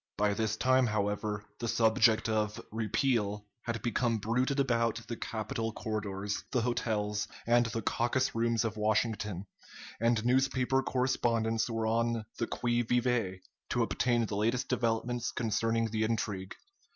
By 0.17 0.33
this 0.33 0.57
time, 0.57 0.87
however, 0.87 1.45
the 1.59 1.67
subject 1.67 2.27
of 2.27 2.59
"repeal" 2.71 3.45
had 3.61 3.83
become 3.83 4.17
bruited 4.17 4.59
about 4.59 4.95
the 5.07 5.15
Capitol 5.15 5.71
corridors, 5.71 6.43
the 6.51 6.61
hotels, 6.63 7.27
and 7.45 7.67
the 7.67 7.83
caucus 7.83 8.33
rooms 8.33 8.65
of 8.65 8.77
Washington, 8.77 9.45
and 9.99 10.25
newspaper 10.25 10.81
correspondents 10.81 11.69
were 11.69 11.85
on 11.85 12.25
the 12.39 12.47
qui 12.47 12.81
vive 12.81 13.41
to 13.69 13.83
obtain 13.83 14.25
the 14.25 14.35
latest 14.37 14.67
developments 14.69 15.31
concerning 15.31 15.91
the 15.91 16.01
intrigue. 16.03 16.55